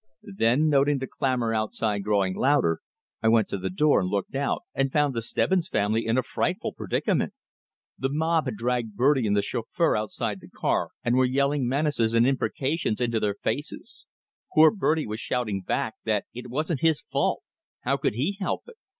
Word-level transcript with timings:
Then, 0.35 0.67
noting 0.67 0.97
the 0.97 1.05
clamor 1.05 1.53
outside 1.53 1.99
growing 1.99 2.33
louder, 2.35 2.81
I 3.21 3.27
went 3.27 3.47
to 3.49 3.59
the 3.59 3.69
door 3.69 3.99
and 3.99 4.09
looked 4.09 4.33
out, 4.33 4.63
and 4.73 4.91
found 4.91 5.13
the 5.13 5.21
Stebbins 5.21 5.67
family 5.67 6.07
in 6.07 6.17
a 6.17 6.23
frightful 6.23 6.73
predicament. 6.73 7.35
The 7.99 8.09
mob 8.09 8.45
had 8.45 8.55
dragged 8.57 8.95
Bertie 8.95 9.27
and 9.27 9.37
the 9.37 9.43
chauffeur 9.43 9.95
outside 9.95 10.39
the 10.39 10.49
car, 10.49 10.89
and 11.03 11.15
were 11.17 11.25
yelling 11.25 11.67
menaces 11.67 12.15
and 12.15 12.25
imprecations 12.25 12.99
into 12.99 13.19
their 13.19 13.35
faces; 13.43 14.07
poor 14.55 14.71
Bertie 14.71 15.05
was 15.05 15.19
shouting 15.19 15.61
back, 15.61 15.93
that 16.05 16.25
it 16.33 16.49
wasn't 16.49 16.79
his 16.79 16.99
fault, 17.01 17.43
how 17.81 17.95
could 17.95 18.15
he 18.15 18.37
help 18.39 18.63
it? 18.65 18.77